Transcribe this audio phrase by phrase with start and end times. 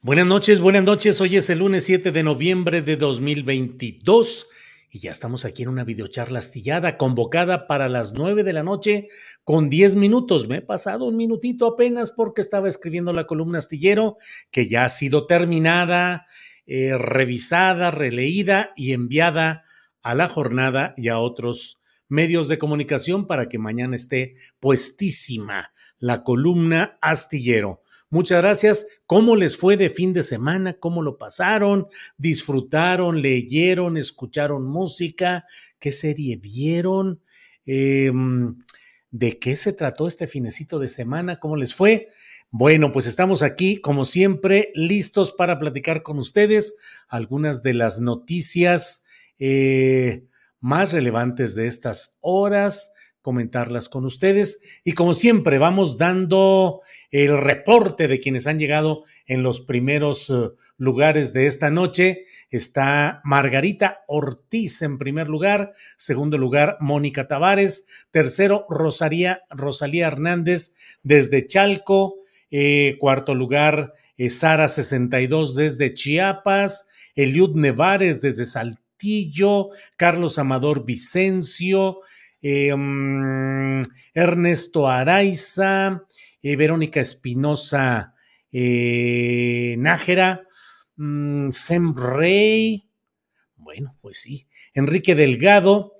[0.00, 1.20] Buenas noches, buenas noches.
[1.20, 4.46] Hoy es el lunes 7 de noviembre de 2022
[4.92, 9.08] y ya estamos aquí en una videocharla astillada convocada para las 9 de la noche
[9.42, 10.46] con 10 minutos.
[10.46, 14.16] Me he pasado un minutito apenas porque estaba escribiendo la columna astillero
[14.52, 16.26] que ya ha sido terminada,
[16.64, 19.64] eh, revisada, releída y enviada
[20.02, 26.22] a la jornada y a otros medios de comunicación para que mañana esté puestísima la
[26.22, 27.82] columna astillero.
[28.10, 28.86] Muchas gracias.
[29.06, 30.74] ¿Cómo les fue de fin de semana?
[30.74, 31.88] ¿Cómo lo pasaron?
[32.16, 33.20] ¿Disfrutaron?
[33.20, 33.98] ¿Leyeron?
[33.98, 35.44] ¿Escucharon música?
[35.78, 37.20] ¿Qué serie vieron?
[37.66, 38.56] Em,
[39.10, 41.38] ¿De qué se trató este finecito de semana?
[41.38, 42.08] ¿Cómo les fue?
[42.50, 46.76] Bueno, pues estamos aquí, como siempre, listos para platicar con ustedes
[47.08, 49.04] algunas de las noticias
[49.38, 50.24] eh,
[50.60, 52.92] más relevantes de estas horas
[53.28, 54.62] comentarlas con ustedes.
[54.84, 56.80] Y como siempre, vamos dando
[57.10, 62.24] el reporte de quienes han llegado en los primeros uh, lugares de esta noche.
[62.48, 70.72] Está Margarita Ortiz en primer lugar, segundo lugar Mónica Tavares, tercero Rosalía, Rosalía Hernández
[71.02, 72.14] desde Chalco,
[72.50, 79.68] eh, cuarto lugar eh, Sara 62 desde Chiapas, Eliud Nevares desde Saltillo,
[79.98, 82.00] Carlos Amador Vicencio,
[82.42, 83.82] eh, mm,
[84.14, 86.04] Ernesto Araiza,
[86.42, 88.14] eh, Verónica Espinosa
[88.52, 90.46] eh, Nájera,
[90.96, 92.88] mm, Sem Rey,
[93.56, 95.97] bueno, pues sí, Enrique Delgado,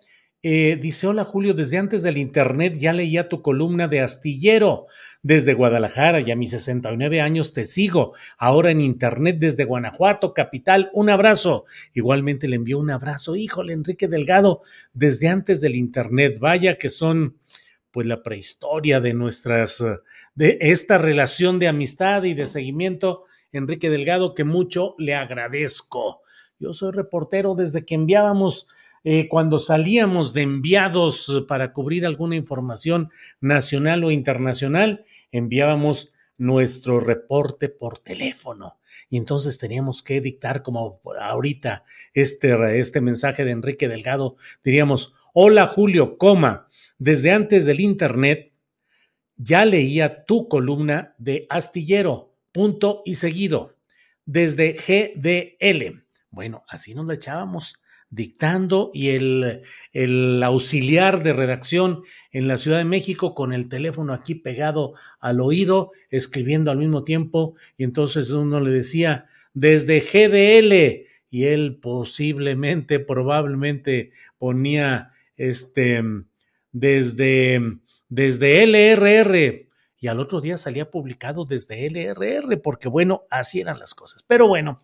[0.81, 4.87] dice, hola Julio, desde antes del Internet ya leía tu columna de astillero.
[5.23, 8.15] Desde Guadalajara y a mis 69 años te sigo.
[8.39, 10.91] Ahora en Internet desde Guanajuato, capital.
[10.95, 11.65] Un abrazo.
[11.93, 13.37] Igualmente le envío un abrazo.
[13.37, 16.39] Híjole, Enrique Delgado, desde antes del Internet.
[16.39, 17.37] Vaya que son
[17.91, 19.83] pues la prehistoria de nuestras,
[20.35, 26.23] de esta relación de amistad y de seguimiento, Enrique Delgado, que mucho le agradezco.
[26.61, 28.67] Yo soy reportero desde que enviábamos
[29.05, 33.11] eh, cuando salíamos de enviados eh, para cubrir alguna información
[33.41, 38.79] nacional o internacional, enviábamos nuestro reporte por teléfono.
[39.11, 45.67] Y entonces teníamos que dictar como ahorita este, este mensaje de Enrique Delgado, diríamos, hola
[45.67, 48.53] Julio, coma, desde antes del Internet
[49.37, 53.77] ya leía tu columna de astillero, punto y seguido,
[54.27, 56.05] desde GDL.
[56.31, 57.81] Bueno, así nos la echábamos
[58.11, 62.03] dictando y el, el, auxiliar de redacción
[62.33, 67.05] en la Ciudad de México con el teléfono aquí pegado al oído, escribiendo al mismo
[67.05, 76.03] tiempo, y entonces uno le decía desde GDL y él posiblemente, probablemente ponía este
[76.73, 77.61] desde,
[78.09, 79.69] desde LRR
[80.01, 84.23] y al otro día salía publicado desde LRR, porque bueno, así eran las cosas.
[84.23, 84.79] Pero bueno,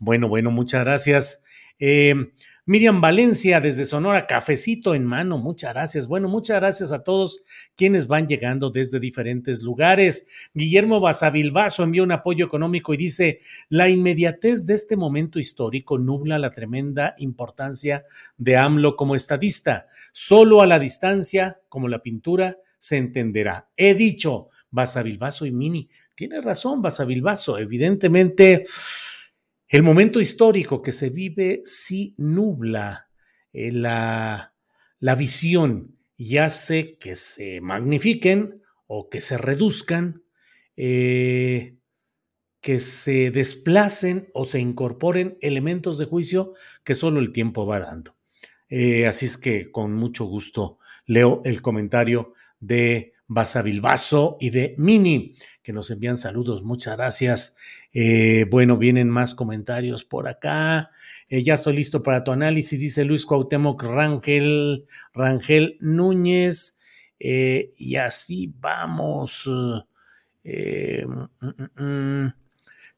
[0.00, 1.44] bueno, bueno, muchas gracias.
[1.78, 2.32] Eh,
[2.68, 6.08] Miriam Valencia desde Sonora, cafecito en mano, muchas gracias.
[6.08, 7.44] Bueno, muchas gracias a todos
[7.76, 10.26] quienes van llegando desde diferentes lugares.
[10.52, 16.40] Guillermo Basavilbaso envió un apoyo económico y dice, la inmediatez de este momento histórico nubla
[16.40, 18.04] la tremenda importancia
[18.36, 19.86] de AMLO como estadista.
[20.12, 23.68] Solo a la distancia, como la pintura, se entenderá.
[23.76, 25.88] He dicho, Basavilbaso y Mini.
[26.16, 27.58] Tiene razón, Basavilbaso.
[27.58, 28.64] Evidentemente
[29.68, 33.08] el momento histórico que se vive sí nubla
[33.52, 34.54] eh, la,
[35.00, 40.24] la visión y hace que se magnifiquen o que se reduzcan,
[40.76, 41.78] eh,
[42.60, 46.52] que se desplacen o se incorporen elementos de juicio
[46.84, 48.16] que solo el tiempo va dando.
[48.68, 55.34] Eh, así es que con mucho gusto leo el comentario de Basavilbaso y de Mini,
[55.62, 56.62] que nos envían saludos.
[56.62, 57.56] Muchas gracias.
[57.92, 60.90] Eh, bueno, vienen más comentarios por acá.
[61.28, 66.78] Eh, ya estoy listo para tu análisis, dice Luis Cuauhtémoc Rangel, Rangel Núñez.
[67.18, 69.44] Eh, y así vamos.
[69.46, 69.80] Mm,
[71.40, 72.32] mm, mm,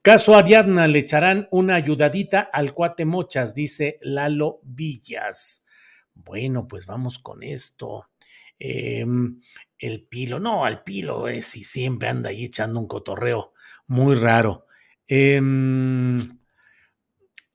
[0.03, 5.67] Caso le echarán una ayudadita al cuate Mochas, dice Lalo Villas.
[6.15, 8.09] Bueno, pues vamos con esto.
[8.59, 9.41] Em,
[9.79, 13.53] el pilo, no, al pilo es y siempre anda ahí echando un cotorreo
[13.87, 14.67] muy raro.
[15.07, 16.19] Em,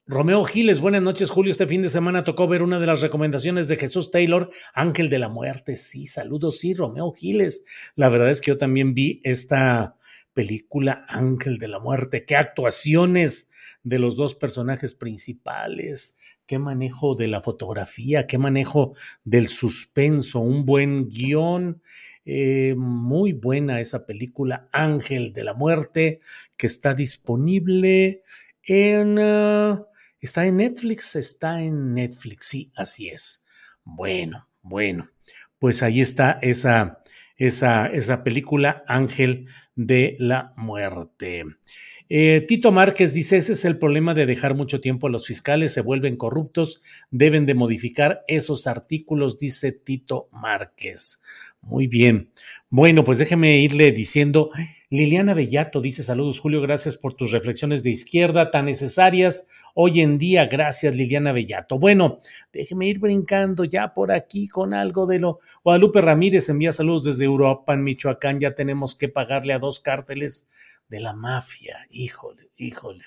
[0.05, 1.51] Romeo Giles, buenas noches, Julio.
[1.51, 5.19] Este fin de semana tocó ver una de las recomendaciones de Jesús Taylor, Ángel de
[5.19, 5.77] la Muerte.
[5.77, 7.63] Sí, saludos, sí, Romeo Giles.
[7.95, 9.97] La verdad es que yo también vi esta
[10.33, 12.25] película Ángel de la Muerte.
[12.25, 13.49] Qué actuaciones
[13.83, 18.93] de los dos personajes principales qué manejo de la fotografía, qué manejo
[19.23, 21.81] del suspenso, un buen guion.
[22.25, 26.19] Eh, muy buena esa película Ángel de la Muerte,
[26.57, 28.23] que está disponible
[28.63, 29.17] en...
[29.19, 29.85] Ah,
[30.19, 33.43] está en Netflix, está en Netflix, sí, así es.
[33.83, 35.09] Bueno, bueno,
[35.59, 37.03] pues ahí está esa,
[37.35, 41.43] esa, esa película Ángel de la Muerte.
[42.09, 45.73] Eh, Tito Márquez dice, ese es el problema de dejar mucho tiempo a los fiscales,
[45.73, 46.81] se vuelven corruptos,
[47.11, 51.21] deben de modificar esos artículos, dice Tito Márquez.
[51.63, 52.29] Muy bien.
[52.69, 54.51] Bueno, pues déjeme irle diciendo,
[54.89, 60.17] Liliana Bellato dice, saludos Julio, gracias por tus reflexiones de izquierda tan necesarias hoy en
[60.17, 60.45] día.
[60.45, 61.79] Gracias Liliana Bellato.
[61.79, 62.19] Bueno,
[62.51, 65.39] déjeme ir brincando ya por aquí con algo de lo...
[65.63, 70.49] Guadalupe Ramírez envía saludos desde Europa, en Michoacán, ya tenemos que pagarle a dos cárteles
[70.89, 71.87] de la mafia.
[71.89, 73.05] Híjole, híjole.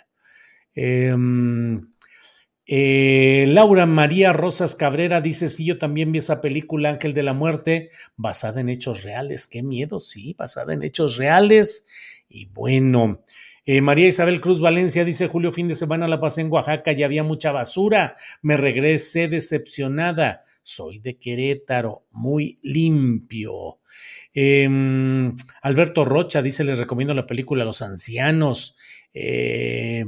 [0.75, 1.89] Em,
[2.67, 7.33] eh, Laura María Rosas Cabrera dice, sí, yo también vi esa película Ángel de la
[7.33, 9.47] Muerte, basada en hechos reales.
[9.47, 11.87] Qué miedo, sí, basada en hechos reales.
[12.29, 13.23] Y bueno,
[13.65, 17.05] eh, María Isabel Cruz Valencia dice, Julio, fin de semana la pasé en Oaxaca y
[17.05, 18.15] había mucha basura.
[18.43, 20.43] Me regresé decepcionada.
[20.65, 23.79] Soy de Querétaro, muy limpio.
[24.35, 28.77] Em, Alberto Rocha dice, les recomiendo la película Los Ancianos.
[29.15, 30.05] Eh,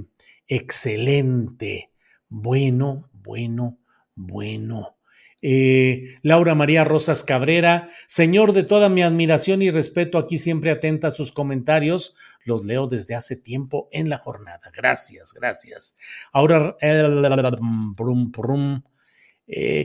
[0.49, 1.91] excelente.
[2.29, 3.79] Bueno, bueno,
[4.15, 4.99] bueno.
[5.41, 11.09] Eh, Laura María Rosas Cabrera, señor de toda mi admiración y respeto, aquí siempre atenta
[11.09, 14.61] a sus comentarios, los leo desde hace tiempo en la jornada.
[14.75, 15.97] Gracias, gracias.
[16.33, 17.09] Ahora, eh,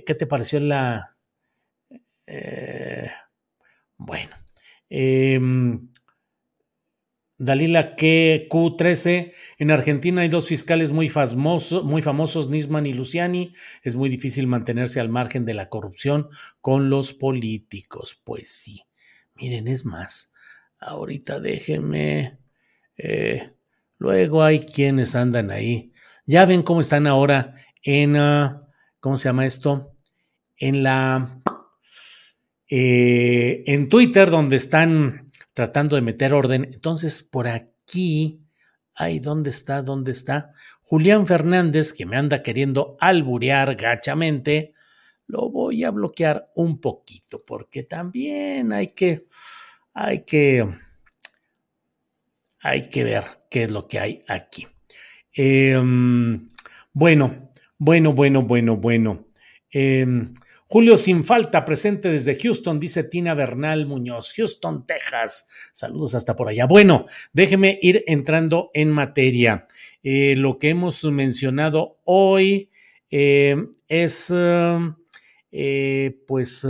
[0.05, 1.15] ¿qué te pareció la...
[3.97, 4.35] Bueno.
[7.37, 9.33] Dalila Q13.
[9.57, 13.53] En Argentina hay dos fiscales muy, famosos, muy famosos, Nisman y Luciani.
[13.81, 16.29] Es muy difícil mantenerse al margen de la corrupción
[16.61, 18.21] con los políticos.
[18.23, 18.83] Pues sí.
[19.35, 20.33] Miren, es más.
[20.79, 22.37] Ahorita déjenme.
[22.97, 23.53] Eh,
[23.97, 25.93] luego hay quienes andan ahí.
[26.25, 28.15] Ya ven cómo están ahora en.
[28.15, 28.67] Ah,
[28.99, 29.97] ¿Cómo se llama esto?
[30.55, 31.41] En la
[32.69, 36.69] eh, en Twitter, donde están tratando de meter orden.
[36.71, 38.41] Entonces, por aquí,
[38.93, 39.81] ay, ¿dónde está?
[39.81, 40.51] ¿Dónde está?
[40.81, 44.73] Julián Fernández, que me anda queriendo alburear gachamente,
[45.27, 49.27] lo voy a bloquear un poquito, porque también hay que,
[49.93, 50.67] hay que,
[52.59, 54.67] hay que ver qué es lo que hay aquí.
[55.33, 56.51] Em,
[56.91, 59.27] bueno, bueno, bueno, bueno, bueno.
[59.71, 60.33] Em,
[60.73, 65.47] Julio sin falta, presente desde Houston, dice Tina Bernal Muñoz, Houston, Texas.
[65.71, 66.65] Saludos hasta por allá.
[66.65, 69.67] Bueno, déjeme ir entrando en materia.
[70.01, 72.71] Eh, lo que hemos mencionado hoy
[73.11, 73.55] eh,
[73.87, 74.33] es,
[75.51, 76.67] eh, pues,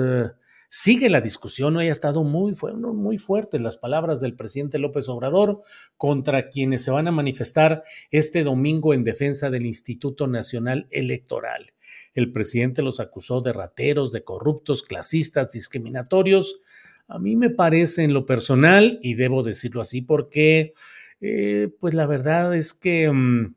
[0.69, 1.77] sigue la discusión.
[1.77, 2.51] Hoy ha estado muy,
[2.93, 5.61] muy fuerte las palabras del presidente López Obrador
[5.95, 11.71] contra quienes se van a manifestar este domingo en defensa del Instituto Nacional Electoral
[12.13, 16.61] el presidente los acusó de rateros, de corruptos, clasistas, discriminatorios.
[17.07, 20.73] A mí me parece en lo personal, y debo decirlo así porque,
[21.21, 23.55] eh, pues la verdad es que mm,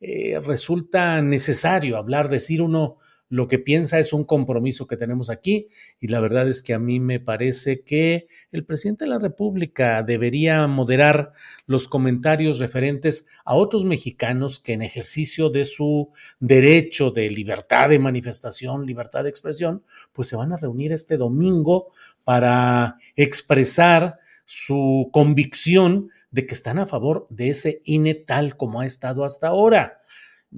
[0.00, 2.98] eh, resulta necesario hablar, decir uno
[3.34, 5.66] lo que piensa es un compromiso que tenemos aquí
[5.98, 10.04] y la verdad es que a mí me parece que el presidente de la República
[10.04, 11.32] debería moderar
[11.66, 17.98] los comentarios referentes a otros mexicanos que en ejercicio de su derecho de libertad de
[17.98, 21.88] manifestación, libertad de expresión, pues se van a reunir este domingo
[22.22, 28.86] para expresar su convicción de que están a favor de ese INE tal como ha
[28.86, 30.03] estado hasta ahora.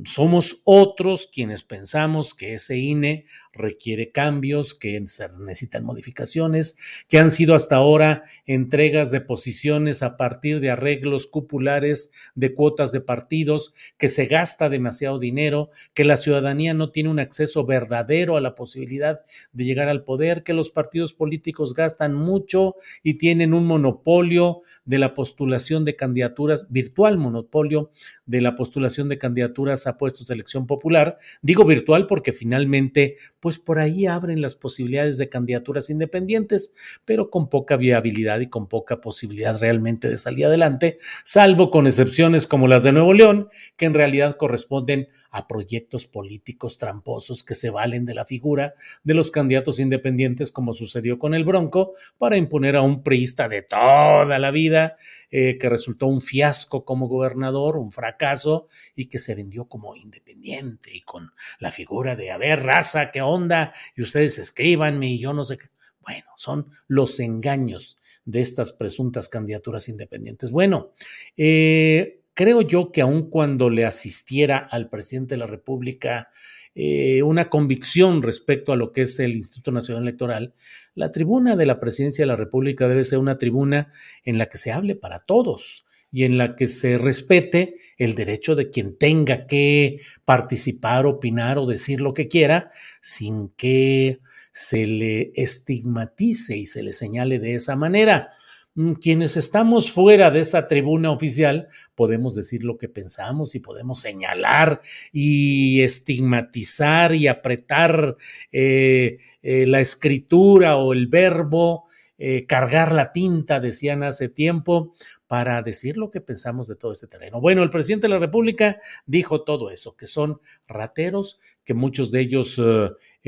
[0.04, 3.24] Somos otros quienes pensamos que ese INE
[3.56, 6.76] requiere cambios, que se necesitan modificaciones,
[7.08, 12.92] que han sido hasta ahora entregas de posiciones a partir de arreglos cupulares de cuotas
[12.92, 18.36] de partidos, que se gasta demasiado dinero, que la ciudadanía no tiene un acceso verdadero
[18.36, 19.20] a la posibilidad
[19.52, 24.98] de llegar al poder, que los partidos políticos gastan mucho y tienen un monopolio de
[24.98, 27.90] la postulación de candidaturas, virtual monopolio
[28.26, 31.18] de la postulación de candidaturas a puestos de elección popular.
[31.42, 36.72] Digo virtual porque finalmente pues por ahí abren las posibilidades de candidaturas independientes,
[37.04, 42.48] pero con poca viabilidad y con poca posibilidad realmente de salir adelante, salvo con excepciones
[42.48, 45.10] como las de Nuevo León, que en realidad corresponden
[45.46, 48.74] proyectos políticos tramposos que se valen de la figura
[49.04, 53.62] de los candidatos independientes, como sucedió con el Bronco, para imponer a un priista de
[53.62, 54.96] toda la vida,
[55.30, 60.90] eh, que resultó un fiasco como gobernador, un fracaso, y que se vendió como independiente
[60.94, 65.32] y con la figura de, a ver, raza, qué onda, y ustedes escríbanme y yo
[65.32, 65.66] no sé qué.
[66.00, 70.50] Bueno, son los engaños de estas presuntas candidaturas independientes.
[70.50, 70.92] Bueno,
[71.36, 76.28] eh, creo yo que aun cuando le asistiera al presidente de la República
[76.74, 80.54] eh, una convicción respecto a lo que es el Instituto Nacional Electoral,
[80.94, 83.88] la tribuna de la presidencia de la República debe ser una tribuna
[84.22, 88.54] en la que se hable para todos y en la que se respete el derecho
[88.54, 92.68] de quien tenga que participar, opinar o decir lo que quiera
[93.00, 94.20] sin que
[94.52, 98.32] se le estigmatice y se le señale de esa manera.
[98.76, 104.00] Mm, quienes estamos fuera de esa tribuna oficial podemos decir lo que pensamos y podemos
[104.00, 108.16] señalar y estigmatizar y apretar
[108.52, 111.85] eh, eh, la escritura o el verbo,
[112.18, 114.94] eh, cargar la tinta, decían hace tiempo,
[115.26, 117.40] para decir lo que pensamos de todo este terreno.
[117.40, 122.20] Bueno, el presidente de la República dijo todo eso, que son rateros, que muchos de
[122.20, 122.60] ellos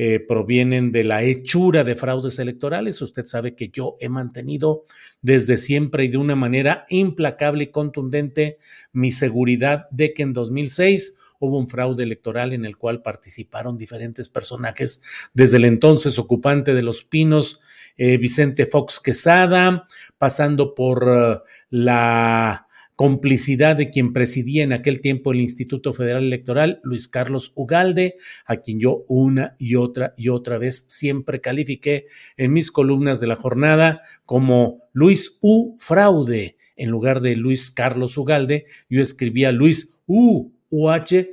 [0.00, 3.02] eh, provienen de la hechura de fraudes electorales.
[3.02, 4.84] Usted sabe que yo he mantenido
[5.22, 8.58] desde siempre y de una manera implacable y contundente
[8.92, 14.28] mi seguridad de que en 2006 hubo un fraude electoral en el cual participaron diferentes
[14.28, 15.02] personajes,
[15.34, 17.60] desde el entonces ocupante de Los Pinos,
[17.98, 19.86] eh, Vicente Fox Quesada,
[20.16, 21.38] pasando por eh,
[21.68, 28.16] la complicidad de quien presidía en aquel tiempo el Instituto Federal Electoral, Luis Carlos Ugalde,
[28.46, 33.26] a quien yo una y otra y otra vez siempre califiqué en mis columnas de
[33.26, 35.76] la jornada como Luis U.
[35.78, 36.56] Fraude.
[36.74, 40.52] En lugar de Luis Carlos Ugalde, yo escribía Luis U.
[40.70, 41.28] UH,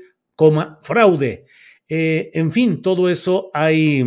[0.82, 1.46] fraude.
[1.88, 4.04] Eh, en fin, todo eso hay...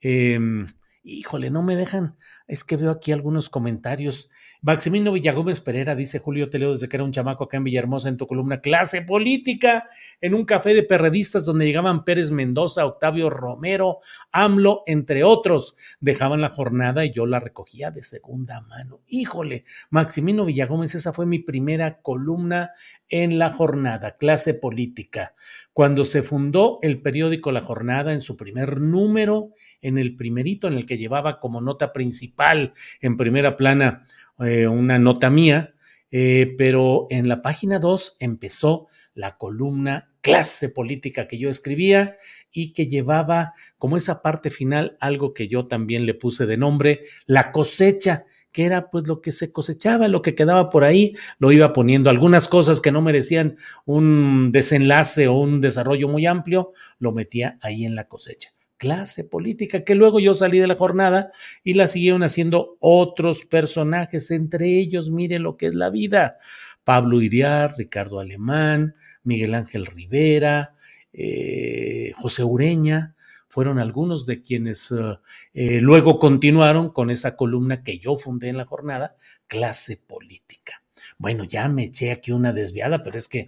[0.00, 0.66] Em,
[1.02, 2.16] híjole, no me dejan.
[2.46, 4.30] Es que veo aquí algunos comentarios
[4.64, 8.16] Maximino Villagómez Pereira dice Julio Teleo desde que era un chamaco acá en Villahermosa en
[8.16, 9.88] tu columna Clase Política,
[10.20, 13.98] en un café de perredistas donde llegaban Pérez Mendoza, Octavio Romero,
[14.30, 15.74] AMLO, entre otros.
[15.98, 19.00] Dejaban la jornada y yo la recogía de segunda mano.
[19.08, 22.70] Híjole, Maximino Villagómez, esa fue mi primera columna
[23.08, 25.34] en la jornada, Clase Política.
[25.72, 30.74] Cuando se fundó el periódico La Jornada en su primer número, en el primerito en
[30.74, 34.04] el que llevaba como nota principal en primera plana
[34.44, 35.74] eh, una nota mía,
[36.10, 42.16] eh, pero en la página 2 empezó la columna clase política que yo escribía
[42.52, 47.02] y que llevaba como esa parte final algo que yo también le puse de nombre,
[47.26, 51.52] la cosecha, que era pues lo que se cosechaba, lo que quedaba por ahí, lo
[51.52, 52.10] iba poniendo.
[52.10, 53.56] Algunas cosas que no merecían
[53.86, 58.52] un desenlace o un desarrollo muy amplio, lo metía ahí en la cosecha
[58.82, 61.30] clase política, que luego yo salí de la jornada
[61.62, 66.36] y la siguieron haciendo otros personajes, entre ellos, mire lo que es la vida,
[66.82, 70.74] Pablo Iriar, Ricardo Alemán, Miguel Ángel Rivera,
[71.12, 73.14] eh, José Ureña,
[73.46, 75.20] fueron algunos de quienes eh,
[75.54, 79.14] eh, luego continuaron con esa columna que yo fundé en la jornada,
[79.46, 80.81] clase política.
[81.22, 83.38] Bueno, ya me eché aquí una desviada, pero es que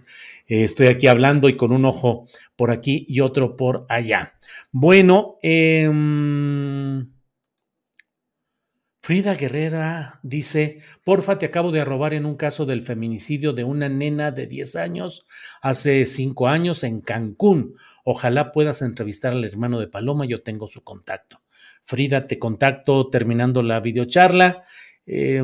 [0.47, 4.35] eh, estoy aquí hablando y con un ojo por aquí y otro por allá.
[4.71, 5.91] Bueno, eh,
[9.01, 13.89] Frida Guerrera dice, porfa, te acabo de arrobar en un caso del feminicidio de una
[13.89, 15.25] nena de 10 años
[15.61, 17.75] hace 5 años en Cancún.
[18.05, 21.41] Ojalá puedas entrevistar al hermano de Paloma, yo tengo su contacto.
[21.83, 24.63] Frida, te contacto terminando la videocharla.
[25.05, 25.43] Eh,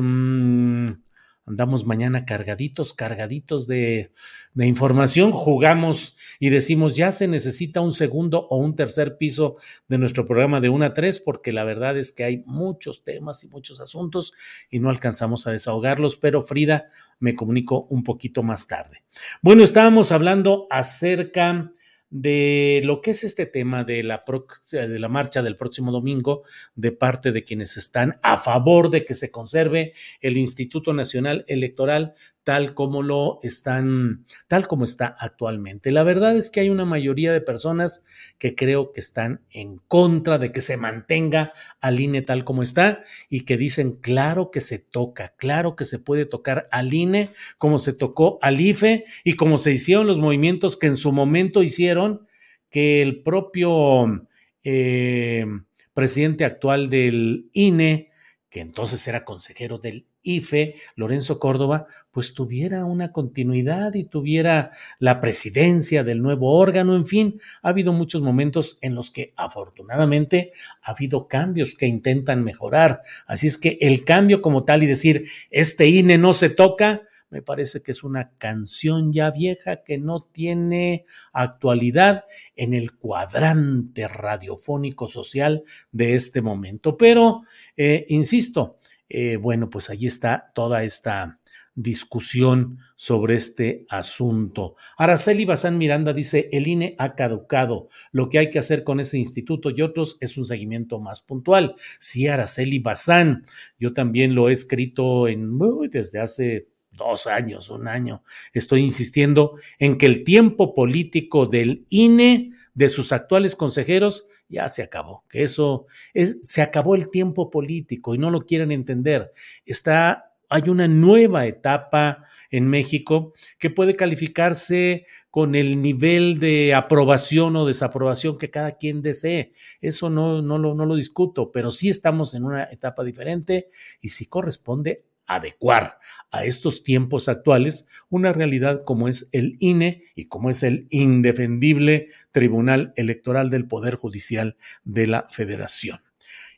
[1.46, 4.12] andamos mañana cargaditos, cargaditos de,
[4.54, 9.56] información, jugamos y decimos ya se necesita un segundo o un tercer piso
[9.88, 13.42] de nuestro programa de 1 a 3 porque la verdad es que hay muchos temas
[13.44, 14.32] y muchos asuntos
[14.70, 16.86] y no alcanzamos a desahogarlos, pero Frida
[17.18, 19.02] me comunicó un poquito más tarde.
[19.40, 21.72] Bueno, estábamos hablando acerca
[22.12, 24.22] de lo que es este tema de la,
[24.70, 26.42] de la marcha del próximo domingo
[26.74, 32.14] de parte de quienes están a favor de que se conserve el Instituto Nacional Electoral
[32.44, 35.92] tal como lo están, tal como está actualmente.
[35.92, 38.04] La verdad es que hay una mayoría de personas
[38.38, 43.02] que creo que están en contra de que se mantenga al INE tal como está
[43.28, 47.78] y que dicen, claro que se toca, claro que se puede tocar al INE como
[47.78, 52.26] se tocó al IFE y como se hicieron los movimientos que en su momento hicieron
[52.70, 54.26] que el propio
[54.64, 55.46] eh,
[55.92, 58.10] presidente actual del INE,
[58.48, 65.20] que entonces era consejero del IFE, Lorenzo Córdoba, pues tuviera una continuidad y tuviera la
[65.20, 70.52] presidencia del nuevo órgano, en fin, ha habido muchos momentos en los que afortunadamente
[70.82, 73.02] ha habido cambios que intentan mejorar.
[73.26, 77.02] Así es que el cambio como tal y decir, este INE no se toca,
[77.32, 82.26] me parece que es una canción ya vieja que no tiene actualidad
[82.56, 86.98] en el cuadrante radiofónico social de este momento.
[86.98, 87.40] Pero,
[87.74, 88.76] eh, insisto,
[89.12, 91.38] eh, bueno, pues allí está toda esta
[91.74, 94.74] discusión sobre este asunto.
[94.96, 97.88] Araceli Bazán Miranda dice, el INE ha caducado.
[98.10, 101.74] Lo que hay que hacer con ese instituto y otros es un seguimiento más puntual.
[101.98, 103.46] Sí, Araceli Bazán,
[103.78, 105.58] yo también lo he escrito en,
[105.90, 108.22] desde hace dos años, un año.
[108.52, 114.82] Estoy insistiendo en que el tiempo político del INE, de sus actuales consejeros, ya se
[114.82, 119.32] acabó, que eso es, se acabó el tiempo político y no lo quieren entender.
[119.66, 127.56] Está, hay una nueva etapa en México que puede calificarse con el nivel de aprobación
[127.56, 129.52] o desaprobación que cada quien desee.
[129.80, 133.68] Eso no, no, lo, no lo discuto, pero sí estamos en una etapa diferente
[134.00, 135.98] y sí corresponde adecuar
[136.30, 142.08] a estos tiempos actuales una realidad como es el INE y como es el indefendible
[142.30, 146.00] Tribunal Electoral del Poder Judicial de la Federación.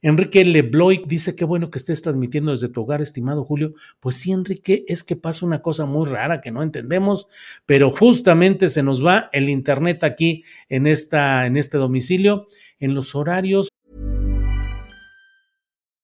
[0.04, 3.72] Enrique Lebloy dice que bueno que estés transmitiendo desde tu hogar, estimado Julio.
[4.00, 7.26] Pues sí, Enrique, es que pasa una cosa muy rara que no entendemos,
[7.64, 12.48] pero justamente se nos va el internet aquí en, esta, en este domicilio,
[12.80, 13.70] en los horarios.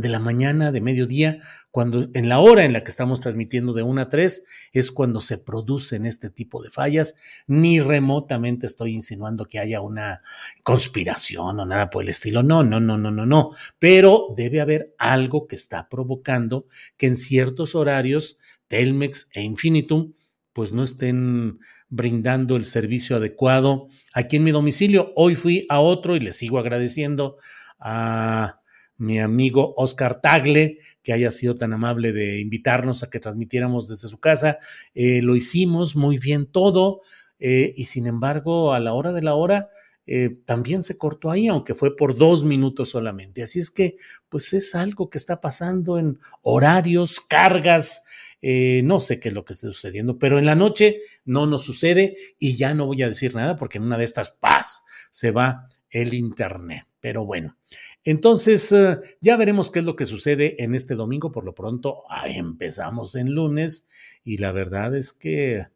[0.00, 1.38] De la mañana, de mediodía,
[1.70, 5.20] cuando en la hora en la que estamos transmitiendo de 1 a 3 es cuando
[5.20, 7.14] se producen este tipo de fallas.
[7.46, 10.22] Ni remotamente estoy insinuando que haya una
[10.62, 12.42] conspiración o nada por el estilo.
[12.42, 13.50] No, no, no, no, no, no.
[13.78, 20.14] Pero debe haber algo que está provocando que en ciertos horarios Telmex e Infinitum
[20.52, 25.12] pues no estén brindando el servicio adecuado aquí en mi domicilio.
[25.14, 27.36] Hoy fui a otro y le sigo agradeciendo
[27.78, 28.57] a
[28.98, 34.08] mi amigo Oscar Tagle, que haya sido tan amable de invitarnos a que transmitiéramos desde
[34.08, 34.58] su casa.
[34.94, 37.00] Eh, lo hicimos muy bien todo
[37.38, 39.70] eh, y sin embargo a la hora de la hora
[40.04, 43.42] eh, también se cortó ahí, aunque fue por dos minutos solamente.
[43.42, 43.94] Así es que
[44.28, 48.04] pues es algo que está pasando en horarios, cargas.
[48.42, 52.16] no sé qué es lo que esté sucediendo, pero en la noche no nos sucede
[52.38, 55.68] y ya no voy a decir nada porque en una de estas paz se va
[55.90, 56.84] el Internet.
[57.00, 57.56] Pero bueno,
[58.04, 61.30] entonces eh, ya veremos qué es lo que sucede en este domingo.
[61.30, 63.88] Por lo pronto, empezamos en lunes
[64.24, 65.66] y la verdad es que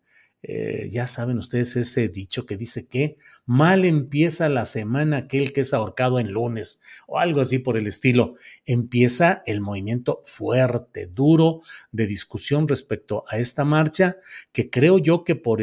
[0.45, 5.61] eh, ya saben ustedes ese dicho que dice que mal empieza la semana aquel que
[5.61, 8.35] es ahorcado en lunes o algo así por el estilo.
[8.67, 11.61] Empieza el movimiento fuerte, duro
[11.93, 14.17] de discusión respecto a esta marcha
[14.51, 15.63] que creo yo que por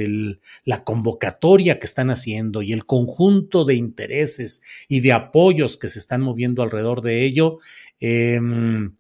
[0.63, 6.00] la convocatoria que están haciendo y el conjunto de intereses y de apoyos que se
[6.00, 7.60] están moviendo alrededor de ello,
[8.00, 8.96] em,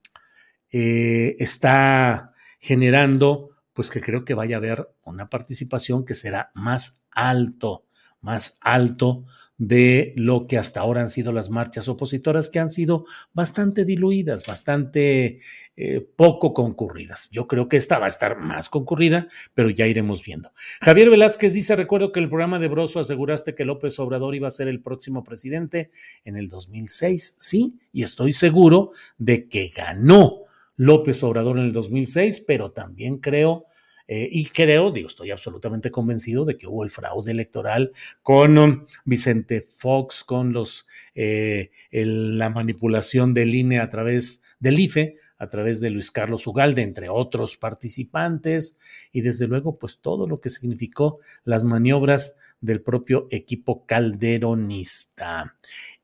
[0.71, 3.48] eh, está generando
[3.79, 7.85] pues que creo que vaya a haber una participación que será más alto,
[8.19, 9.23] más alto
[9.57, 14.45] de lo que hasta ahora han sido las marchas opositoras, que han sido bastante diluidas,
[14.45, 15.39] bastante
[15.77, 17.29] eh, poco concurridas.
[17.31, 20.51] Yo creo que esta va a estar más concurrida, pero ya iremos viendo.
[20.81, 24.49] Javier Velázquez dice, recuerdo que en el programa de Broso aseguraste que López Obrador iba
[24.49, 25.89] a ser el próximo presidente
[26.25, 27.37] en el 2006.
[27.39, 30.48] Sí, y estoy seguro de que ganó
[30.79, 33.65] López Obrador en el 2006, pero también creo
[34.11, 37.91] eh, y creo, digo, estoy absolutamente convencido de que hubo el fraude electoral
[38.23, 45.17] con um, Vicente Fox, con los eh, la manipulación del INE a través del IFE,
[45.37, 48.79] a través de Luis Carlos Ugalde, entre otros participantes,
[49.11, 55.55] y desde luego, pues todo lo que significó las maniobras del propio equipo calderonista.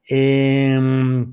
[0.08, 1.24] Mm.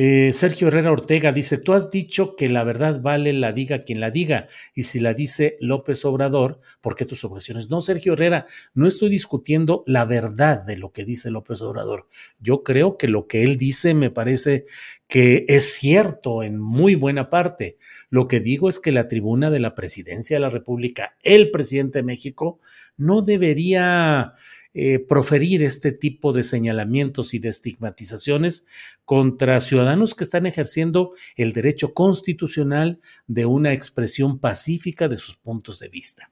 [0.00, 3.98] Eh, Sergio Herrera Ortega dice, tú has dicho que la verdad vale la diga quien
[3.98, 7.68] la diga, y si la dice López Obrador, ¿por qué tus objeciones?
[7.68, 12.06] No, Sergio Herrera, no estoy discutiendo la verdad de lo que dice López Obrador.
[12.38, 14.66] Yo creo que lo que él dice me parece
[15.08, 17.76] que es cierto en muy buena parte.
[18.08, 21.98] Lo que digo es que la tribuna de la presidencia de la República, el presidente
[21.98, 22.60] de México,
[22.96, 24.34] no debería
[24.80, 28.68] eh, proferir este tipo de señalamientos y de estigmatizaciones
[29.04, 35.80] contra ciudadanos que están ejerciendo el derecho constitucional de una expresión pacífica de sus puntos
[35.80, 36.30] de vista.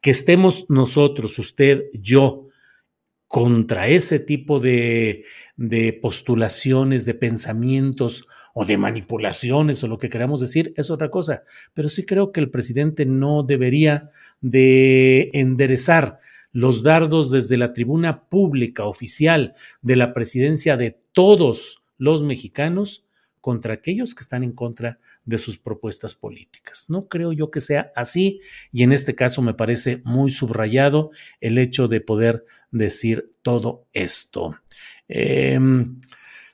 [0.00, 2.46] Que estemos nosotros, usted, yo,
[3.26, 5.24] contra ese tipo de,
[5.56, 11.42] de, postulaciones, de pensamientos o de manipulaciones o lo que queramos decir es otra cosa.
[11.74, 14.08] Pero sí creo que el presidente no debería
[14.40, 16.20] de enderezar
[16.52, 23.04] los dardos desde la tribuna pública oficial de la presidencia de todos los mexicanos
[23.40, 26.86] contra aquellos que están en contra de sus propuestas políticas.
[26.88, 28.40] No creo yo que sea así
[28.72, 34.56] y en este caso me parece muy subrayado el hecho de poder decir todo esto.
[35.08, 35.58] Eh,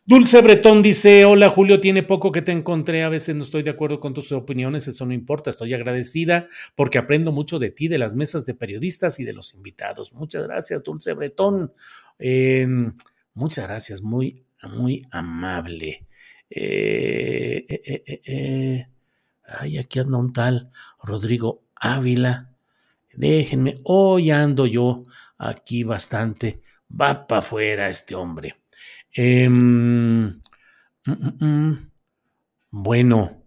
[0.06, 3.70] Dulce Bretón dice, hola Julio, tiene poco que te encontré, a veces no estoy de
[3.70, 7.96] acuerdo con tus opiniones, eso no importa, estoy agradecida porque aprendo mucho de ti, de
[7.96, 10.12] las mesas de periodistas y de los invitados.
[10.12, 11.72] Muchas gracias, Dulce Bretón.
[12.18, 12.94] Em,
[13.32, 16.06] muchas gracias, muy, muy amable.
[16.50, 18.86] Eh, eh, eh,
[19.46, 20.70] ay, aquí anda un tal
[21.02, 22.50] Rodrigo Ávila.
[23.14, 25.02] Déjenme, hoy ando yo
[25.38, 26.60] aquí bastante.
[26.90, 28.63] Va para afuera este hombre.
[29.14, 30.40] Em, mm,
[31.06, 31.90] mm, mm.
[32.70, 33.44] bueno,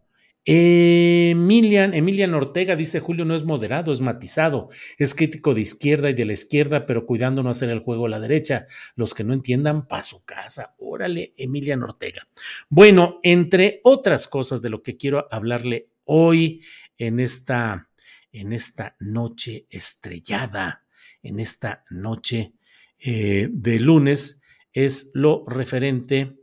[0.49, 6.13] Emilian, Emilian Ortega dice, Julio no es moderado, es matizado, es crítico de izquierda y
[6.13, 8.65] de la izquierda, pero cuidando no hacer el juego a la derecha.
[8.95, 10.73] Los que no entiendan, pa' su casa.
[10.77, 12.25] Órale, Emilian Ortega.
[12.69, 16.63] Bueno, entre otras cosas de lo que quiero hablarle hoy
[16.97, 17.89] en esta,
[18.31, 20.85] en esta noche estrellada,
[21.23, 22.53] en esta noche
[22.99, 24.41] eh, de lunes,
[24.77, 26.37] es lo referente.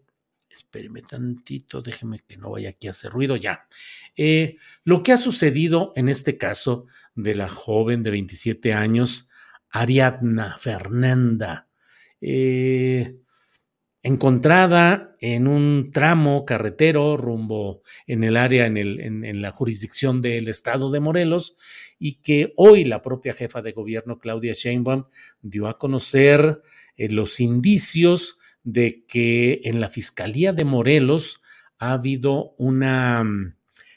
[0.51, 3.69] Espéreme tantito, déjeme que no vaya aquí a hacer ruido ya.
[4.17, 9.31] Eh, lo que ha sucedido en este caso de la joven de 27 años,
[9.71, 11.69] Ariadna Fernanda,
[12.21, 13.19] eh,
[14.03, 20.49] encontrada en un tramo carretero rumbo en el área, en, el, en, la jurisdicción del
[20.49, 21.55] estado de Morelos,
[22.01, 25.05] y que hoy la propia jefa de gobierno, Claudia Sheinbaum,
[25.41, 26.63] dio a conocer
[26.97, 31.43] eh, los indicios de que en la Fiscalía de Morelos
[31.79, 33.57] ha habido una mm,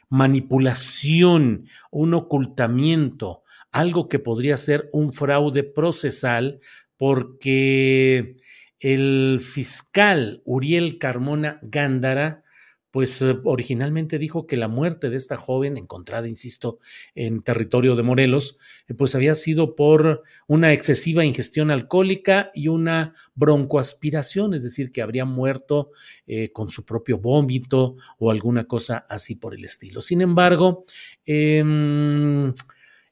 [0.09, 6.59] manipulación, un ocultamiento, algo que podría ser un fraude procesal
[6.97, 8.37] porque
[8.79, 12.43] el fiscal Uriel Carmona Gándara
[12.91, 16.79] pues eh, originalmente dijo que la muerte de esta joven, encontrada, insisto,
[17.15, 23.13] en territorio de Morelos, eh, pues había sido por una excesiva ingestión alcohólica y una
[23.35, 25.91] broncoaspiración, es decir, que habría muerto
[26.25, 30.01] eh, con su propio vómito o alguna cosa así por el estilo.
[30.01, 30.85] Sin embargo,
[31.25, 32.53] em,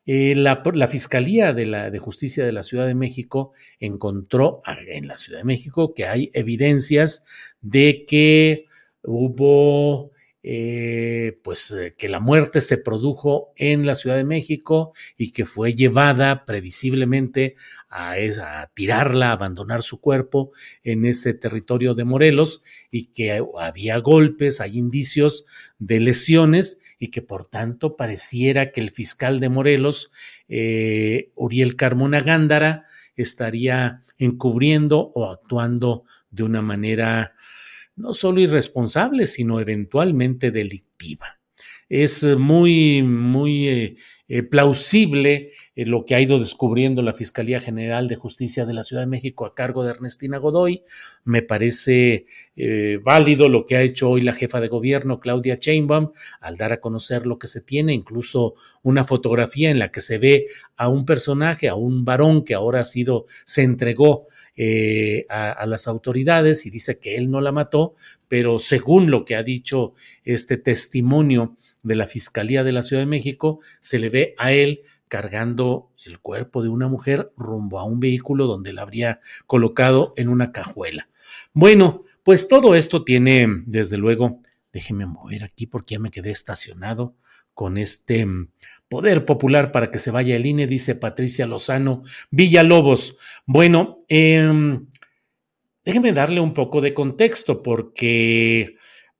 [0.05, 5.17] la, la, Fiscalía de, la, de Justicia de la Ciudad de México encontró en la
[5.17, 7.25] Ciudad de México que hay evidencias
[7.61, 8.65] de que
[9.05, 10.11] hubo
[10.47, 15.43] eh, pues eh, que la muerte se produjo en la Ciudad de México y que
[15.43, 17.55] fue llevada previsiblemente
[17.89, 20.51] a, a, tirarla, a abandonar su cuerpo
[20.83, 25.47] en ese territorio de Morelos y que había golpes, hay indicios
[25.79, 30.11] de lesiones y que por tanto pareciera que el fiscal de Morelos,
[30.47, 32.83] eh, Uriel Carmona Gándara,
[33.15, 37.34] estaría encubriendo o actuando de una manera
[37.95, 41.39] no solo irresponsable, sino eventualmente delictiva.
[41.87, 43.95] Es muy, muy eh,
[44.27, 48.83] eh, plausible eh, lo que ha ido descubriendo la Fiscalía General de Justicia de la
[48.83, 50.83] Ciudad de México a cargo de Ernestina Godoy.
[51.23, 56.11] Me parece eh, válido lo que ha hecho hoy la jefa de gobierno, Claudia Sheinbaum,
[56.39, 60.17] al dar a conocer lo que se tiene, incluso una fotografía en la que se
[60.17, 64.27] ve a un personaje, a un varón que ahora ha sido, se entregó
[65.29, 67.95] a, a las autoridades y dice que él no la mató,
[68.29, 73.07] pero según lo que ha dicho este testimonio de la Fiscalía de la Ciudad de
[73.07, 77.99] México, se le ve a él cargando el cuerpo de una mujer rumbo a un
[77.99, 81.09] vehículo donde la habría colocado en una cajuela.
[81.53, 84.41] Bueno, pues todo esto tiene, desde luego,
[84.73, 87.15] déjeme mover aquí porque ya me quedé estacionado
[87.53, 88.49] con este mm,
[88.89, 93.17] poder popular para que se vaya el INE, dice Patricia Lozano Villalobos.
[93.45, 94.79] Bueno, eh,
[95.83, 98.75] déjeme darle un poco de contexto porque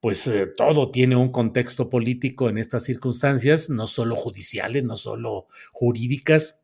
[0.06, 5.48] pues eh, todo tiene un contexto político en estas circunstancias, no solo judiciales, no solo
[5.72, 6.62] jurídicas,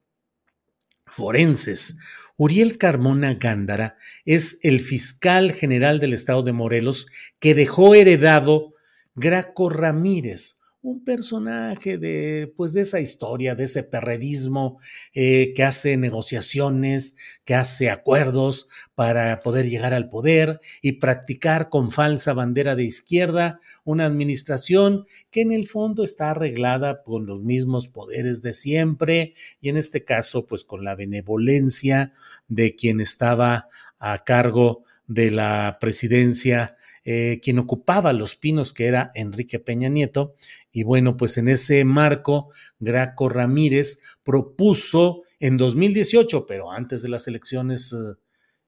[1.07, 1.97] forenses.
[2.37, 7.07] Uriel Carmona Gándara es el fiscal general del estado de Morelos
[7.39, 8.75] que dejó heredado
[9.15, 14.79] Graco Ramírez, un personaje de, pues, de esa historia, de ese perredismo
[15.13, 17.15] eh, que hace negociaciones,
[17.45, 23.59] que hace acuerdos para poder llegar al poder y practicar con falsa bandera de izquierda
[23.83, 29.69] una administración que en el fondo está arreglada con los mismos poderes de siempre y
[29.69, 32.13] en este caso, pues, con la benevolencia
[32.47, 33.67] de quien estaba
[33.99, 40.35] a cargo de la presidencia eh, quien ocupaba los pinos, que era Enrique Peña Nieto.
[40.71, 47.27] Y bueno, pues en ese marco, Graco Ramírez propuso en 2018, pero antes de las
[47.27, 48.15] elecciones, eh,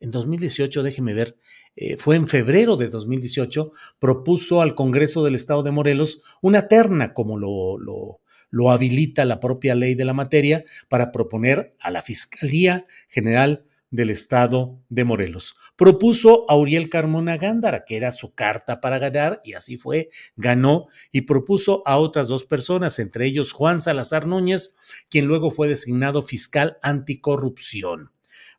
[0.02, 1.38] en 2018, déjeme ver,
[1.78, 7.14] eh, fue en febrero de 2018, propuso al Congreso del Estado de Morelos una terna,
[7.14, 12.02] como lo, lo, lo habilita la propia ley de la materia, para proponer a la
[12.02, 15.56] Fiscalía General del estado de Morelos.
[15.76, 20.88] Propuso a Uriel Carmona Gándara, que era su carta para ganar, y así fue, ganó,
[21.12, 24.76] y propuso a otras dos personas, entre ellos Juan Salazar Núñez,
[25.12, 28.10] quien luego fue designado fiscal anticorrupción.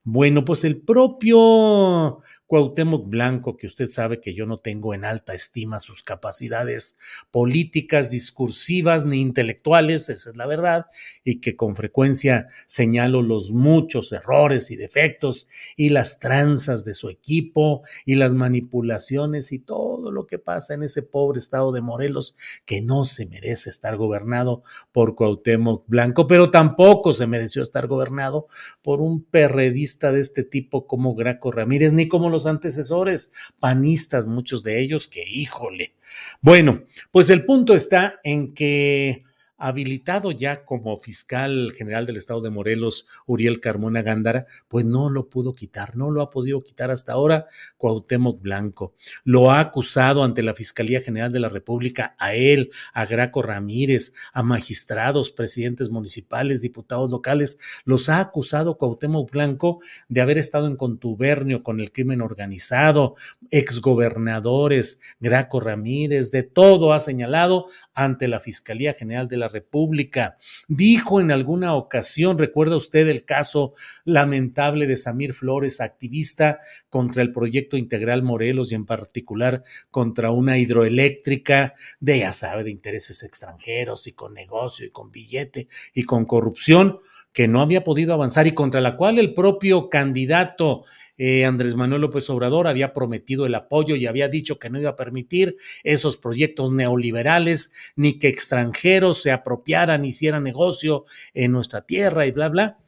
[0.04, 5.35] Bueno, pues el propio Cuauhtémoc Blanco, que usted sabe que yo no tengo en alta
[5.35, 6.98] estima sus capacidades
[7.30, 10.87] políticas, discursivas ni intelectuales, esa es la verdad,
[11.24, 17.09] y que con frecuencia señalo los muchos errores y defectos y las tranzas de su
[17.09, 22.37] equipo y las manipulaciones y todo lo que pasa en ese pobre estado de Morelos
[22.66, 28.46] que no se merece estar gobernado por Cuauhtémoc Blanco, pero tampoco se mereció estar gobernado
[28.83, 34.62] por un perredista de este tipo como Graco Ramírez, ni como los antecesores panistas, muchos
[34.62, 35.94] de ellos, que híjole.
[36.40, 39.24] Bueno, pues el punto está en que
[39.66, 45.31] habilitado ya como fiscal general del estado de Morelos, Uriel Carmona Gándara, pues no lo
[45.31, 47.46] pudo quitar, no lo ha podido quitar hasta ahora
[47.79, 48.92] Cuauhtémoc Blanco.
[49.24, 54.12] Lo ha acusado ante la Fiscalía General de la República, a él, a Graco Ramírez,
[54.35, 60.77] a magistrados, presidentes municipales, diputados locales, los ha acusado Cuauhtémoc Blanco de haber estado en
[60.77, 63.14] contubernio con el crimen organizado,
[63.50, 70.36] exgobernadores, Graco Ramírez, de todo ha señalado ante la Fiscalía General de la República.
[70.68, 73.72] Dijo en alguna ocasión, recuerda usted el caso
[74.04, 76.58] lamentable de Samir Flores, activista
[76.90, 82.70] contra el proyecto integral Morelos y en particular contra una hidroeléctrica de, ya sabe, de
[82.70, 87.00] intereses extranjeros y con negocio y con billete y con corrupción
[87.34, 90.84] que no había podido avanzar y contra la cual el propio candidato
[91.18, 94.90] eh, Andrés Manuel López Obrador había prometido el apoyo y había dicho que no iba
[94.90, 102.24] a permitir esos proyectos neoliberales ni que extranjeros se apropiaran, hicieran negocio en nuestra tierra
[102.24, 102.78] y bla, bla,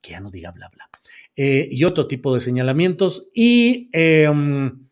[0.00, 0.88] que ya no diga bla, bla,
[1.36, 3.28] eh, y otro tipo de señalamientos.
[3.34, 4.88] Y em,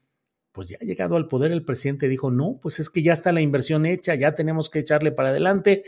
[0.52, 3.33] pues ya ha llegado al poder el presidente dijo, no, pues es que ya está
[3.33, 5.83] la inversión hecha, ya tenemos que echarle para adelante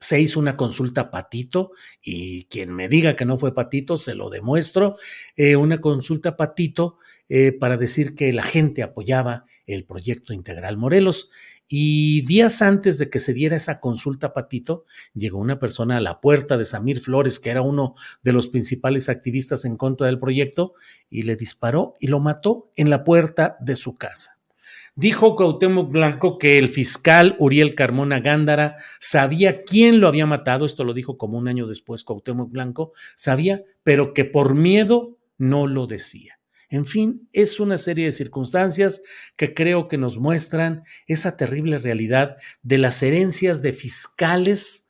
[0.00, 4.30] se hizo una consulta patito y quien me diga que no fue patito, se lo
[4.30, 4.96] demuestro,
[5.36, 6.96] eh, una consulta patito
[7.28, 11.30] eh, para decir que la gente apoyaba el proyecto integral Morelos.
[11.68, 16.20] Y días antes de que se diera esa consulta patito, llegó una persona a la
[16.20, 20.74] puerta de Samir Flores, que era uno de los principales activistas en contra del proyecto,
[21.08, 24.39] y le disparó y lo mató en la puerta de su casa.
[24.96, 30.84] Dijo Cuauhtémoc Blanco que el fiscal Uriel Carmona Gándara sabía quién lo había matado, esto
[30.84, 35.86] lo dijo como un año después Cuauhtémoc Blanco, sabía, pero que por miedo no lo
[35.86, 36.40] decía.
[36.68, 39.02] En fin, es una serie de circunstancias
[39.36, 44.89] que creo que nos muestran esa terrible realidad de las herencias de fiscales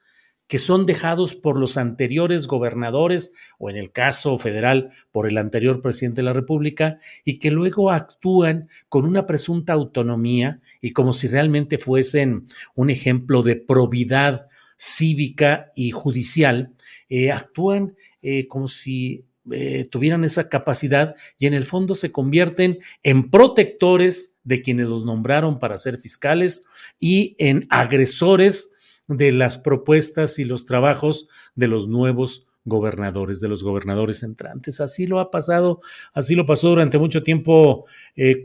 [0.51, 5.81] que son dejados por los anteriores gobernadores o en el caso federal por el anterior
[5.81, 11.29] presidente de la República y que luego actúan con una presunta autonomía y como si
[11.29, 16.75] realmente fuesen un ejemplo de probidad cívica y judicial,
[17.09, 22.81] eh, actúan eh, como si eh, tuvieran esa capacidad y en el fondo se convierten
[23.05, 26.65] en protectores de quienes los nombraron para ser fiscales
[26.99, 28.75] y en agresores
[29.11, 34.81] de las propuestas y los trabajos de los nuevos gobernadores, de los gobernadores entrantes.
[34.81, 35.81] Así lo ha pasado,
[36.13, 38.45] así lo pasó durante mucho tiempo eh,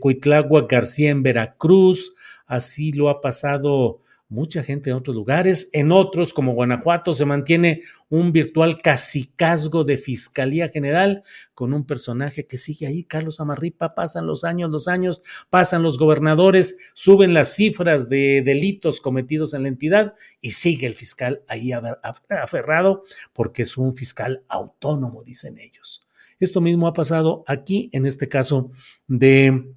[0.68, 2.14] García en Veracruz,
[2.46, 5.70] así lo ha pasado mucha gente en otros lugares.
[5.72, 11.22] En otros, como Guanajuato, se mantiene un virtual casicazgo de Fiscalía General
[11.54, 13.94] con un personaje que sigue ahí, Carlos Amarripa.
[13.94, 19.62] Pasan los años, los años, pasan los gobernadores, suben las cifras de delitos cometidos en
[19.62, 26.06] la entidad y sigue el fiscal ahí aferrado porque es un fiscal autónomo, dicen ellos.
[26.38, 28.70] Esto mismo ha pasado aquí, en este caso
[29.06, 29.74] de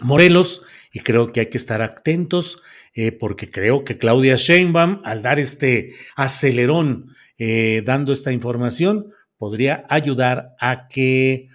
[0.00, 2.62] Morelos, y creo que hay que estar atentos
[2.94, 9.86] eh, porque creo que Claudia Sheinbaum, al dar este acelerón eh, dando esta información, podría
[9.88, 11.48] ayudar a que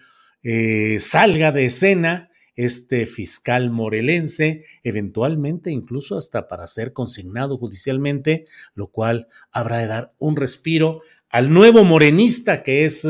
[0.43, 8.87] eh, salga de escena este fiscal morelense, eventualmente incluso hasta para ser consignado judicialmente, lo
[8.87, 13.07] cual habrá de dar un respiro al nuevo morenista que es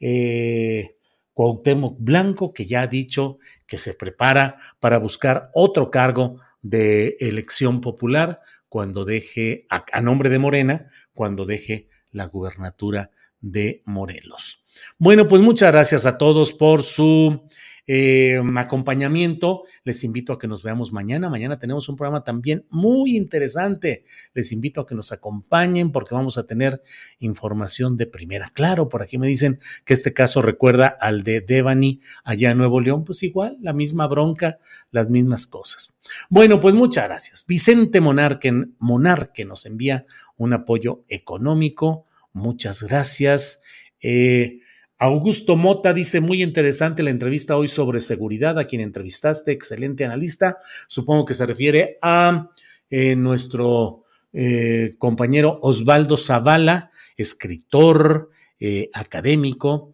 [0.00, 0.96] eh,
[1.32, 7.80] Cuauhtémoc Blanco, que ya ha dicho que se prepara para buscar otro cargo de elección
[7.80, 14.64] popular cuando deje, a, nombre de Morena, cuando deje la gubernatura de Morelos.
[14.98, 17.48] Bueno, pues muchas gracias a todos por su
[17.86, 19.64] eh, acompañamiento.
[19.84, 21.30] Les invito a que nos veamos mañana.
[21.30, 24.02] Mañana tenemos un programa también muy interesante.
[24.34, 26.82] Les invito a que nos acompañen porque vamos a tener
[27.18, 28.50] información de primera.
[28.52, 32.80] Claro, por aquí me dicen que este caso recuerda al de Devani allá en Nuevo
[32.80, 33.04] León.
[33.04, 34.58] Pues igual, la misma bronca,
[34.90, 35.94] las mismas cosas.
[36.28, 37.44] Bueno, pues muchas gracias.
[37.46, 42.06] Vicente Monarque, Monarque nos envía un apoyo económico.
[42.32, 43.62] Muchas gracias.
[44.00, 44.60] Eh,
[44.98, 50.56] Augusto Mota dice, muy interesante la entrevista hoy sobre seguridad, a quien entrevistaste, excelente analista.
[50.88, 52.50] Supongo que se refiere a
[52.88, 59.92] eh, nuestro eh, compañero Osvaldo Zavala, escritor, eh, académico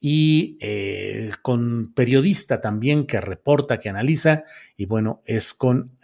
[0.00, 0.58] y
[1.40, 4.42] con periodista también que reporta, que analiza.
[4.76, 5.98] Y bueno, es con,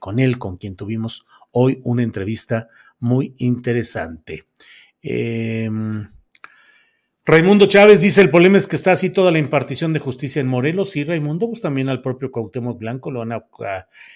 [0.00, 4.46] con él con quien tuvimos hoy una entrevista muy interesante.
[7.24, 10.48] Raimundo Chávez dice, el problema es que está así toda la impartición de justicia en
[10.48, 10.96] Morelos.
[10.96, 13.30] Y Raimundo, pues también al propio Cuauhtémoc Blanco lo han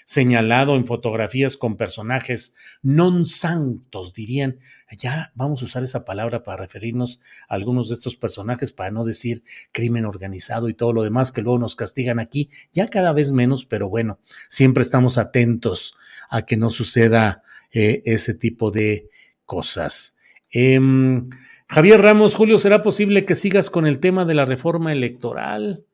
[0.04, 4.58] señalado en fotografías con personajes non santos, dirían.
[4.98, 9.04] Ya vamos a usar esa palabra para referirnos a algunos de estos personajes, para no
[9.04, 12.50] decir crimen organizado y todo lo demás que luego nos castigan aquí.
[12.72, 15.96] Ya cada vez menos, pero bueno, siempre estamos atentos
[16.28, 19.10] a que no suceda eh, ese tipo de
[19.44, 20.16] cosas.
[20.50, 20.80] Eh,
[21.68, 25.84] Javier Ramos, Julio, ¿será posible que sigas con el tema de la reforma electoral?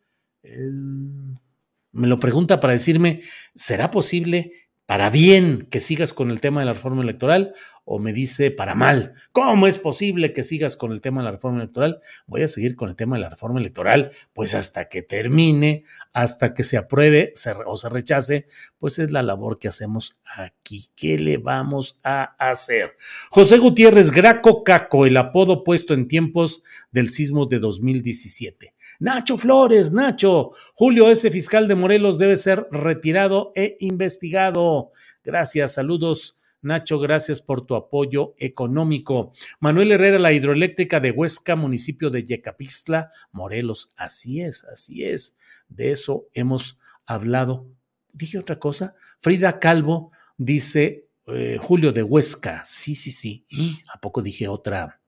[1.93, 3.21] me lo pregunta para decirme,
[3.55, 8.13] ¿será posible para bien que sigas con el tema de la reforma electoral o me
[8.13, 9.15] dice para mal.
[9.33, 12.01] ¿Cómo es posible que sigas con el tema de la reforma electoral?
[12.27, 16.55] Voy a seguir con el tema de la reforma electoral, pues hasta que termine, hasta
[16.55, 17.33] que se apruebe
[17.67, 18.47] o se rechace,
[18.79, 20.89] pues es la labor que hacemos aquí.
[20.95, 22.97] ¿Qué le vamos a hacer?
[23.31, 28.75] José Gutiérrez Graco Caco, el apodo puesto en tiempos del sismo de 2017.
[29.01, 34.93] Nacho Flores, Nacho, Julio, ese fiscal de Morelos debe ser retirado e investigado.
[35.25, 36.39] Gracias, saludos.
[36.63, 39.33] Nacho, gracias por tu apoyo económico.
[39.59, 43.91] Manuel Herrera, la hidroeléctrica de Huesca, municipio de Yecapixtla, Morelos.
[43.97, 45.37] Así es, así es.
[45.69, 47.67] De eso hemos hablado.
[48.13, 48.95] Dije otra cosa.
[49.21, 52.63] Frida Calvo dice, eh, Julio de Huesca.
[52.65, 53.45] Sí, sí, sí.
[53.93, 55.01] ¿A poco dije otra,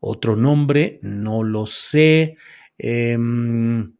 [0.00, 0.98] otro nombre?
[1.02, 2.36] No lo sé.
[2.84, 3.94] Em,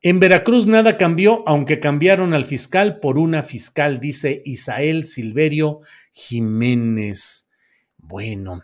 [0.00, 5.80] en Veracruz nada cambió, aunque cambiaron al fiscal por una fiscal, dice Isael Silverio
[6.12, 7.50] Jiménez.
[7.98, 8.62] Bueno,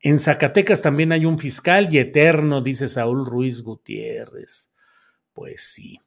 [0.00, 4.72] en Zacatecas también hay un fiscal y eterno, dice Saúl Ruiz Gutiérrez.
[5.32, 6.00] Pues sí.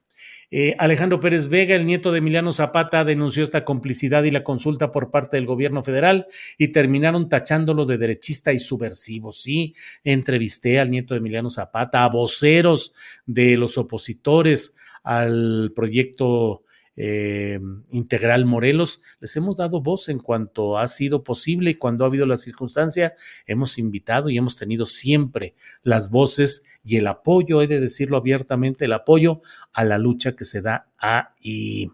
[0.52, 4.92] Eh, Alejandro Pérez Vega, el nieto de Emiliano Zapata, denunció esta complicidad y la consulta
[4.92, 6.26] por parte del gobierno federal
[6.58, 9.32] y terminaron tachándolo de derechista y subversivo.
[9.32, 12.94] Sí, entrevisté al nieto de Emiliano Zapata, a voceros
[13.26, 16.64] de los opositores al proyecto
[17.02, 22.08] eh, Integral Morelos, les hemos dado voz en cuanto ha sido posible y cuando ha
[22.08, 23.14] habido la circunstancia,
[23.46, 28.84] hemos invitado y hemos tenido siempre las voces y el apoyo, he de decirlo abiertamente,
[28.84, 29.40] el apoyo
[29.72, 31.90] a la lucha que se da ahí.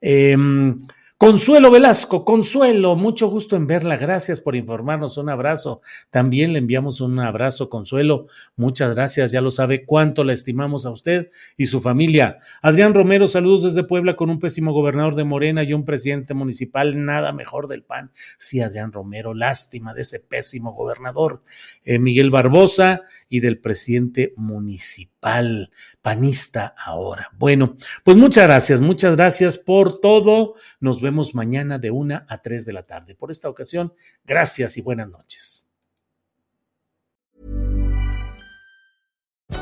[0.00, 0.36] Eh,
[1.18, 3.96] Consuelo Velasco, Consuelo, mucho gusto en verla.
[3.96, 5.16] Gracias por informarnos.
[5.16, 5.80] Un abrazo.
[6.10, 8.26] También le enviamos un abrazo, Consuelo.
[8.54, 9.32] Muchas gracias.
[9.32, 12.36] Ya lo sabe cuánto la estimamos a usted y su familia.
[12.60, 17.02] Adrián Romero, saludos desde Puebla con un pésimo gobernador de Morena y un presidente municipal.
[17.02, 18.10] Nada mejor del PAN.
[18.36, 21.42] Sí, Adrián Romero, lástima de ese pésimo gobernador.
[21.82, 25.15] Eh, Miguel Barbosa y del presidente municipal,
[26.02, 27.30] panista ahora.
[27.36, 30.54] Bueno, pues muchas gracias, muchas gracias por todo.
[30.80, 33.14] Nos vemos mañana de una a tres de la tarde.
[33.14, 33.92] Por esta ocasión,
[34.24, 35.65] gracias y buenas noches.